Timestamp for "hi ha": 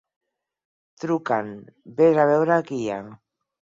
2.83-2.99